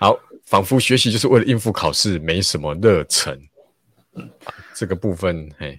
[0.00, 3.38] 好，仿佛学习就是为了应付考试，没什么热忱。
[4.14, 4.26] 嗯，
[4.74, 5.78] 这个部分，嘿，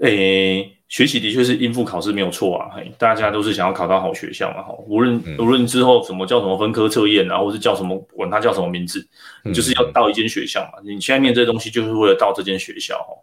[0.00, 9.08] 诶、欸，学习的确是应付考试没有错啊，嘿，大家都是想要考到好学校嘛，哈，无论、嗯、无论之后什么叫什么分科测验啊，或是叫什么管它叫什么名字，
[9.42, 13.16] 你就是要到一间学校嘛，你现在念这些东西就是为了到这间学校，哈，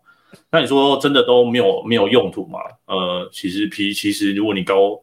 [0.49, 2.57] 那你说真的都没有没有用途嘛？
[2.87, 4.99] 呃，其实其其实如果你高。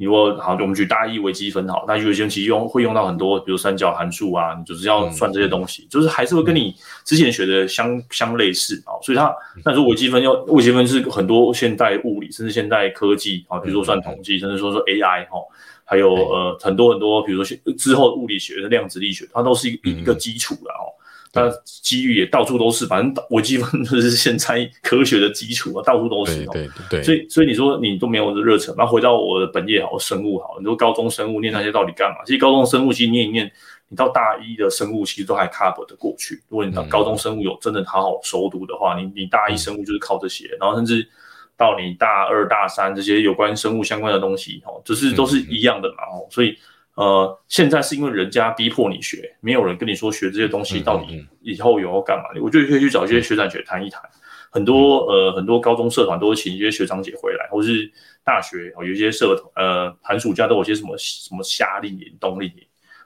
[0.00, 6.72] 你如果好，我们举大一微积分好，那有些人其实用会用到很多，比如三角函数啊，你就是要算这些东西，嗯、就是还是会跟你
[7.04, 8.94] 之前学的相相类似啊。
[9.02, 9.34] 所以它，
[9.64, 15.40] 那如果微积分要微积分是很多现代物理甚至现代科技啊，比如说算统计，甚至说说 AI 哈，
[15.84, 20.94] 还有呃很多很多，比如说之后物理学的量子力学，它都是一个一个基础的哦。
[21.38, 26.44] 那机遇也到处都是，反正微积分就是现在科学的基础啊，到处都是。
[26.46, 27.02] 对对对。
[27.02, 32.24] 所以所以你说你都没有热忱，然后回到我的本业好，生物好，你说高中生物念那些到底干嘛？
[32.26, 33.50] 其实高中生物其实念一念，
[33.88, 36.42] 你到大一的生物其实都还 cover 得过去。
[36.48, 41.06] 如果你到高中生物有真的好好熟读的话，你你大一生物就是靠这些，然后甚至
[41.56, 46.56] 到你大二大三这些有关生物相关的东西，哦，就是都是一样的嘛，哦，所以。
[46.98, 52.42] 呃，现在是因为人家逼迫你学，没有人跟你说学这些东西到底以后有要干嘛的。
[52.42, 54.02] 我觉得可以去找一些学长姐谈一谈。
[54.50, 57.88] 很多呃，很多高中社团都会请一些学长姐回来，或是
[58.24, 62.50] 大学有一些社团，呃，寒暑假都有些什么什么夏令营、冬令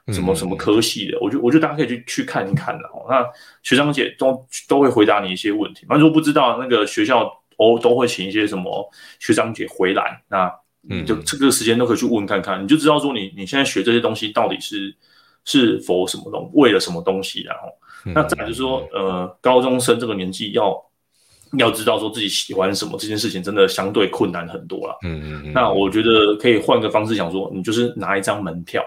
[0.07, 1.19] 营，什么什么科系的。
[1.21, 2.89] 我觉得我觉得大家可以去去看一看的。
[3.07, 3.23] 那
[3.61, 5.85] 学长姐都都会回答你一些问题。
[5.87, 10.51] 那如果不知道那个学校都都会请一些什么学长姐回来，那。
[10.89, 14.93] 嗯，就这个时间都可以去问看看，你就知道说你你现在学这些东西到底是
[15.45, 17.69] 是否什么东为了什么东西，然后
[18.13, 20.75] 那再就是说，呃，高中生这个年纪要
[21.57, 24.97] 要知道说自己喜欢什么这件事情，真的相对困难很多了。
[25.03, 25.53] 嗯嗯嗯。
[25.53, 28.83] 那我觉得可以换个方式想说，你就是拿一张门票，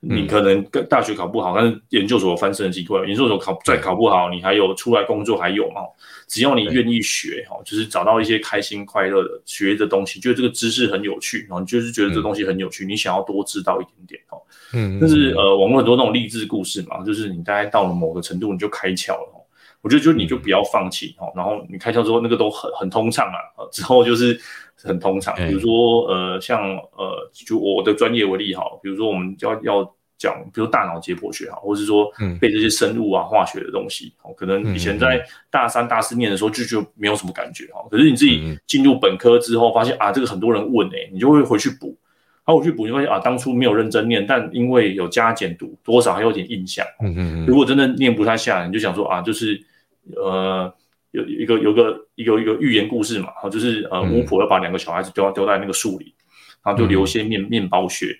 [0.00, 5.80] 你可能跟大学考不好，但是研究所翻身的机会，研究所考再考不好，你还有出来工作还有嘛。
[6.28, 14.38] 只要你愿意学哈，就是找到一些开心快乐的学的东西，觉得这个知识很有趣，然后你就是觉得这东西很有趣，你想要多知道一点点哦。
[14.74, 19.40] 嗯，但是呃，网络很多那种励志故事嘛，就是你大概到了某个程度你就开窍了哦。
[19.82, 23.38] 我觉得就你就不要放弃哦，然后你开窍之后那个都很很通畅啊，
[23.70, 24.38] 之后就是
[24.82, 25.34] 很通常。
[25.34, 29.92] 比如说呃，像呃，就我的专业为例哈，比如说我们要要。
[30.18, 32.10] 讲，比如大脑解剖学哈，或是说
[32.40, 37.86] 背这些生物啊、化学的东西，哦，可能以前在大三、大四念的时候就就没有什么感觉哈。
[37.90, 41.88] 可是你自己进入本科之后，发现啊，这个很多人问诶，你就会回去补，
[42.46, 46.82] 然后我去补，就发现啊，当初没有认真念，但因为有加减读，多少还有点印象。
[47.02, 47.46] 嗯嗯嗯。
[47.46, 49.62] 如果真的念不太下来，你就想说啊，就是
[50.16, 50.72] 呃，
[51.10, 56.14] 有一个有个一个一个寓言故事嘛，哈，就是呃，巫婆要把两个小孩子丢丢在那个树里，
[56.64, 58.16] 然后就留些面面包屑。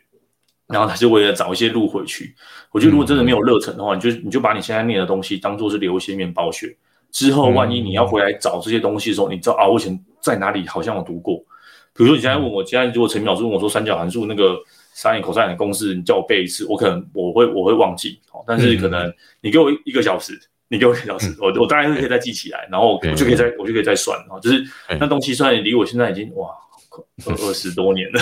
[0.69, 2.35] 然后他就为了找一些路回去。
[2.73, 6.77] 我觉得如果真的没有热忱的话，嗯、你就你就把你现在念的东西当做是留一些面包屑。
[7.13, 11.37] 之后万一你要回来找这些东西的时候，嗯、你知道啊，我以前在哪里好像有读过。
[11.95, 14.57] 比如说你现在问我，现在如果陈淼叔问我说三角函数那个
[14.93, 18.19] sin cos 的公式，你叫我背一次，我可能我会我会忘记。
[18.33, 20.37] 哦但是可能你给我一个小时，
[20.69, 24.19] 你给我一个小时，嗯、我我当然是可以再记起来，然后我就可以再我就可以再算。
[24.43, 24.65] 就是
[24.99, 26.51] 那东西虽然离我现在已经哇。
[27.27, 28.21] 二二十多年了，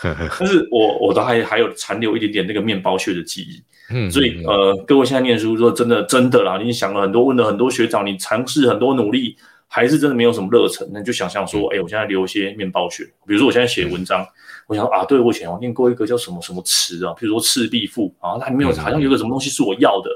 [0.38, 9.36] 但是我我都还还有残留一点点那个面包屑的记忆，嗯，所以呃，各位现在念书说真的真的啦，你想了很多，问了很多学长，你尝试很多努力，
[9.68, 14.26] 还是真的没有什么热忱，那你就想象说，哎、欸，我现在留一些面包屑，比如说我现在写文章，
[14.68, 20.10] 我想啊，对我以前我念过一个叫什么什么词啊，比如说赤壁赋啊，它里面有好像有个什么东西是我要的，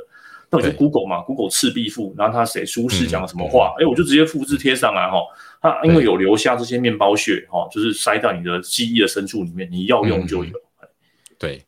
[0.50, 5.18] 那我就 Google 嘛，Google 赤壁赋，然后他写苏轼讲了什么话，哎、欸，我就直接复制贴上来哈。
[5.60, 10.56] 它因为有留下这些面包屑，哈、哦，就是塞到你的记忆的深处里面，你要用就有。
[10.80, 10.88] 嗯、
[11.36, 11.62] 对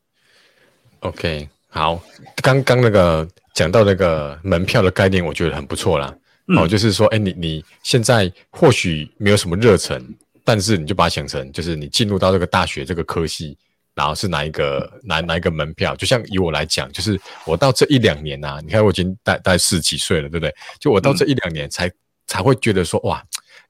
[1.00, 2.00] ，OK，好，
[2.36, 6.14] 刚刚那个讲到那个门票的概念，我觉得很不错啦。
[6.47, 10.02] 嗯、哦，就是说，哎，你你现在或许没有什么热忱，
[10.44, 13.58] 但是你就把它想成，就是你进入到这个大学这个科系，
[13.95, 15.95] 然后是哪一个哪哪一个门票？
[15.97, 20.54] 就像以我来讲，就是我到这一两年呐、啊，你看我已经大大概四十几岁了，对不对？
[20.78, 21.95] 就我到这一两年才、嗯、
[22.27, 23.22] 才会觉得说，哇。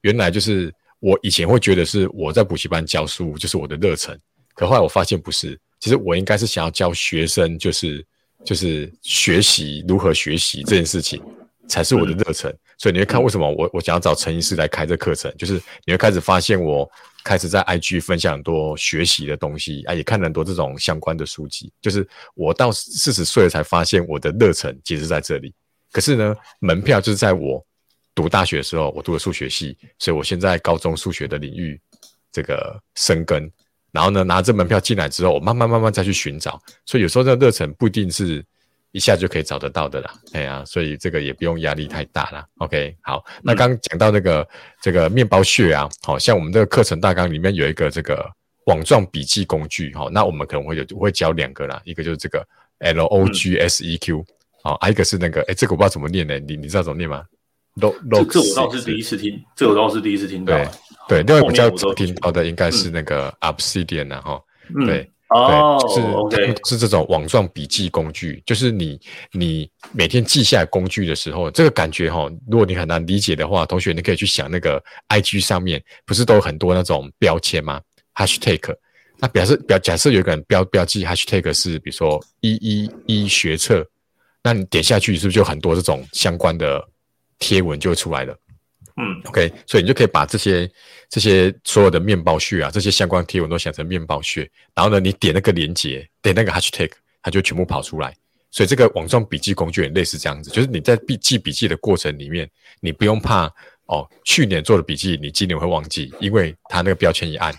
[0.02, 4.18] 原来就是我以前会觉得是我在补习班教书就是我的热忱，
[4.54, 8.02] 可后来我发现不是，其实我应该是想要教学生，就是
[8.42, 11.22] 就是学习如何学习这件事情
[11.68, 12.50] 才是我的热忱。
[12.80, 16.90] 所以你会看为什么我我想要找陈医师来开这课程，就是你会开始发现我
[17.22, 21.70] 开始在 IG 分享很多学习的东西啊，也看了很多这种相关的书籍。
[21.82, 25.52] 就是我到四十岁才发现我的热忱其实在这里，
[25.92, 27.64] 可是呢，门票就是在我。
[28.12, 31.80] 读大学的时候，我读了数学系，所以我现在高中数学的领域
[32.32, 33.48] 这个深耕，
[33.92, 36.60] 然后呢，拿着门票进来之后，我慢慢慢慢再去寻找。
[36.84, 38.44] 所以有时候这个热忱不一定是
[38.92, 40.12] 一下就可以找得到的啦。
[40.32, 42.46] 哎呀、啊，所以这个也不用压力太大啦。
[42.58, 44.46] OK，好，那刚刚讲到那个、嗯、
[44.80, 48.24] 这个面包屑啊，好像我们这个课程大纲里面有一个这个
[48.66, 52.46] 网状笔记工具，好，那我们可能会有会教两个啦，一个就是这个
[52.78, 54.24] L O G S E Q，
[54.62, 57.24] 好、嗯，还有一个是那个，哎，这个我不知道怎么念呢，你你知道怎么念吗？
[57.80, 57.88] 这
[58.24, 60.54] 这我倒是第一次听，这我倒是第一次听到。
[61.08, 64.42] 对，另外比较常听到的应该是那个 Obsidian 啊，哈，
[64.84, 69.00] 对，哦，是 OK，是这种网状笔记工具，就是你
[69.32, 77.80] 你每天记下来工具的时候，这个感觉哈，如果你很难理解的话，同学你可以去想那个 IG 上面不是都有很多那种标签吗
[78.14, 78.74] ？Hashtag，
[79.18, 83.86] 那表示表假设有一个人标标记 Hashtag 是比如说一一一学测，
[84.42, 86.86] 那你点下去是不是就很多这种相关的？
[87.42, 88.36] 贴文就会出来了，
[89.00, 90.70] 嗯，OK，所以你就可以把这些
[91.08, 96.90] 这些所有的面包屑啊，这些相关贴文都想成面包屑，然后呢，你点那个连接，点那个 hashtag，
[97.22, 98.14] 它就全部跑出来。
[98.50, 102.46] 所以这个网状笔记工具也类似这样子，就是你在笔记笔记的过程里面，
[102.80, 103.50] 你不用怕
[103.86, 107.54] 哦，去年做的笔记你今年会忘记，因为它那个标签一按，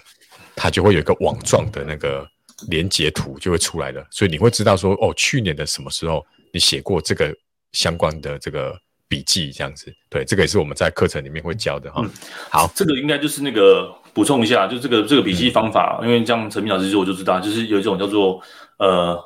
[0.55, 2.27] 它就会有一个网状的那个
[2.67, 6.23] 连接图就会出来了，所以你会知道说哦，去年的什么时候
[6.53, 7.35] 你写过这个
[7.71, 8.79] 相关的这个。
[9.11, 12.01] 笔记这样子，对，这个也是我们在课程里面会教的哈。
[12.01, 12.09] 嗯，
[12.49, 18.41] 好，这个应该就是那个补充一下，就这个这个笔记方法，嗯、因为像陈明老师说我就知道，就是有一种叫做
[18.77, 19.21] 呃。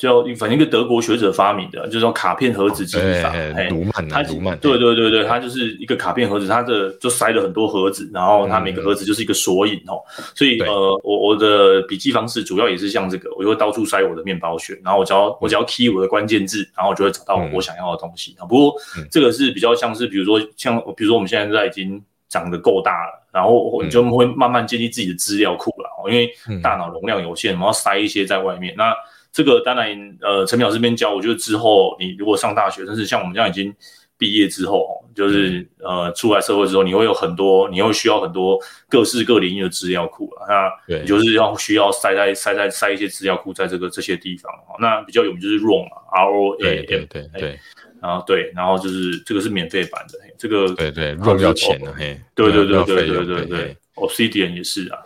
[0.00, 3.30] 叫反正一个德国学者发明的，就是说卡片盒子记忆法。
[3.68, 10.00] 卢曼，他卢曼，对对对对，他就是一个卡片盒子，它的就塞了很多盒子，然后它每个盒子就是一个索引哦。
[10.34, 18.34] 所以呃，我我的笔记方式主要也是像这个，我就会到处塞我的面包屑，然后我只要我只要 key 我的关键字，然后我就会找到我想要的东西。
[18.48, 18.74] 不过
[19.10, 26.32] 这个是比较像是，比如说像比如说我们现在在已经长得够大了，然后你就会慢慢建立自己的资料库了，因为
[26.62, 28.94] 大脑容量有限，我们要塞一些在外面那。
[29.32, 33.74] 这个当然，呃，陈淼这边教，我觉得之后你如果上大学，但是像我们这样已经
[34.18, 40.46] 毕业之后，就是呃出来社会之后，你会有很多，你会需要很多各式各领域的资料库了。
[40.48, 44.52] 那你就是要需要塞在塞在塞一些资料库在这个这些地方。
[44.78, 47.58] 那比较有名就是 ROM 嘛，R O A M，对对对，
[48.00, 54.98] 然后对，然后就是这个是免费版的，这个对对，ROM 要钱的，嘿，对对对对对对对，Obsidian 也是啊，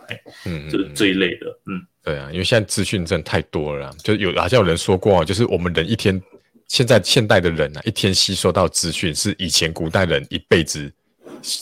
[0.45, 1.85] 嗯，这这一类的，嗯。
[2.03, 6.21] 对啊，因为现在资讯真的太多了，就有好像有人说过，就是我们人一天，
[6.67, 10.93] 现在现代的人啊，一天吸收到资讯是以前古代人一辈子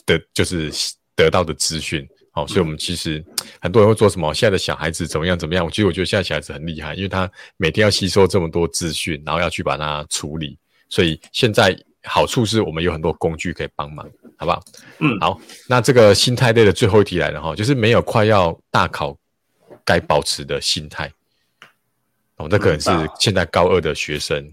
[0.06, 0.70] 的，就是
[1.16, 2.06] 得到的资讯。
[2.34, 3.24] 好，所以我们其实
[3.62, 5.66] 很多人会说什么，现在的小孩子怎么样怎么样？
[5.70, 10.58] 其实我觉得现在小孩子很厉害，因为他每天要吸收这么多资讯，然后要去把它处理。
[10.94, 14.06] 所以现在好处是我们有很多工具可以帮忙，
[14.38, 14.62] 好不好？
[15.00, 19.18] 嗯，好，那这个心态类的最后一题来了哈，就是没有快要大考。
[19.86, 21.12] 该保持的心态，
[22.38, 24.38] 哦，那可能是现在高二的学生。
[24.38, 24.52] 嗯、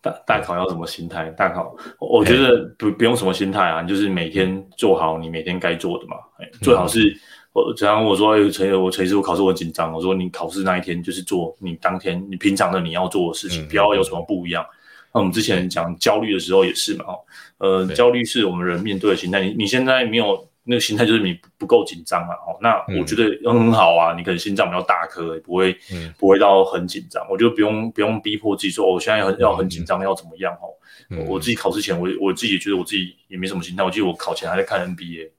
[0.00, 1.30] 大大考要什么心态？
[1.36, 6.16] 大考，我觉得不不用什么心态啊，你就是每天做好你每天该做的嘛。
[6.40, 7.20] 哎，最好是、嗯、
[7.52, 14.66] 我，假如我说，哎，陈我陈师傅考试我紧张，我说你考试那一天就是做你当天你平常的你要做的事情，嗯、不要有什么不一样。
[15.16, 17.18] 那我们之前讲焦虑的时候也是嘛，哦，
[17.58, 19.40] 呃，焦虑是我们人面对的心态。
[19.40, 20.46] 你你现在没有。
[20.68, 30.66] 那个心态就是你不够紧张啊，哦，那我觉得很好啊，嗯、你可能心脏比较大颗，不会、嗯、不会到很紧张，我就不用不用逼迫自己说，我现在很要很紧张，要怎么样哦？
[31.10, 35.30] 嗯、我自己考试前，我我自己也觉得我自己也没什么心态，我记得我考前还在看 NBA，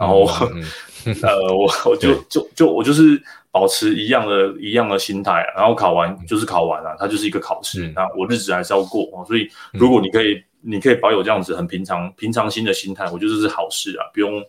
[0.00, 0.64] 然后、嗯
[1.04, 10.32] 嗯、 呃，我我就就就我就是保持一样的一样的心态、啊，然后考完就是考完了、啊，它就是一个考试，嗯、那我日子还是要过哦，所以如果你可以。
[10.34, 14.44] 嗯你可以保有这样子很平常、平常心的心态，我觉得这是好事啊，不用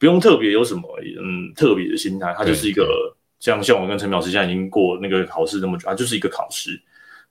[0.00, 0.82] 不用特别有什么
[1.22, 2.84] 嗯特别的心态，它就是一个
[3.38, 6.70] 像像我跟陈老师现在已经过那个考试那么久，它就是一个考试，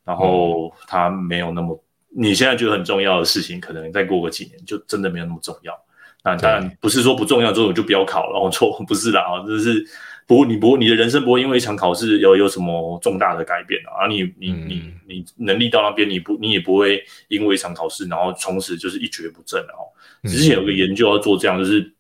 [0.06, 1.78] 然后它没有那么
[2.16, 5.78] 你现在觉得很重要的事情，可能再过个几年就真的没有那么重要。
[6.24, 9.86] 那当然不是说不重要之后就不要考了，错 不是啦啊，这是。
[10.26, 14.08] 不过你不你的人生不会因为一场考试有有什么重大的改变啊？
[14.08, 19.84] 你你你你能力到那边，你不你也不会因为一场考试，然后从此就是一蹶不振哦。
[20.24, 21.94] 之前有个研究要做这样，就是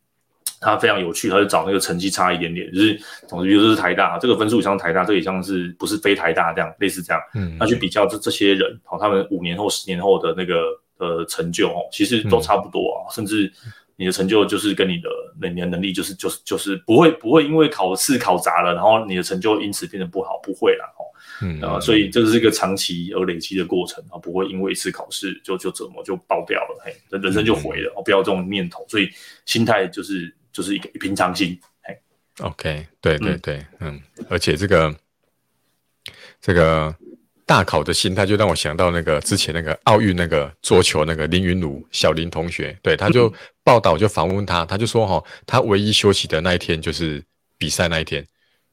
[0.61, 10.63] 他非常有趣，他就找那个成绩差一点点，就是总之比如说是台大这个分数以上台大，这个以上是不是非台大这样类似这样，嗯，他去比较这这些人，好，他们五年后十年后的那个
[10.97, 13.51] 呃成就哦，其实都差不多啊，甚至。
[13.95, 15.09] 你的成就就是跟你的
[15.39, 21.03] 那你的能力就是就是就是不会不会因为考试考砸了，然后你的成就因此变得不好，不会啦哦，
[21.41, 21.61] 嗯。
[21.61, 29.09] 啊，所以这是一个长期而累积的过程啊，不会因为一次考试就就怎么就爆掉了，嘿，人生就毁了哦，不要这种念头，所以
[29.45, 31.97] 心态就是就是一个平常心，嘿
[32.41, 34.95] ，OK，对对对，嗯，嗯，而且这个
[36.41, 36.95] 这个
[37.45, 43.31] 大考的心态，就让我想到那个之前那个奥运那个桌球那个林云儒小林同学，对，他就
[43.63, 47.23] 报道就访问他，他就说哈，他唯一休息的那一天就是
[47.57, 48.25] 比赛那一天，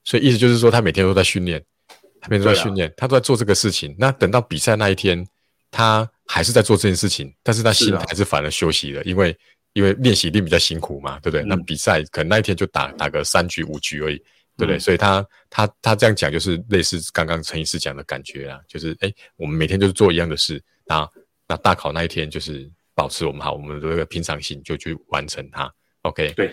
[0.04, 1.62] 所以意思就是说他每天都在训练，
[2.20, 3.94] 他每天都在训练，啊、他都在做这个事情。
[3.98, 5.26] 那等到比赛那一天，
[5.70, 9.36] 他还是在做这件事情，但是他心态是反而休息了，啊、因为
[9.72, 11.42] 因为练习一定比较辛苦嘛，对不对？
[11.42, 14.22] 嗯、那比赛可能那一天就打打个三局五局而已。
[14.60, 14.78] 对不对？
[14.78, 21.08] 所以他他他这样讲，就是类似刚刚陈医师讲的感觉啊，就是哎，我们每天就是做一样的事，那
[21.48, 25.72] 那大考那一天就是保持我们好，我们的这个平常心就去完成它。
[26.02, 26.50] OK，对，